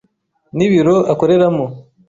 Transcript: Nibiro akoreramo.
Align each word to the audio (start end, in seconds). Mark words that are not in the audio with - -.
Nibiro 0.55 0.95
akoreramo. 1.13 1.65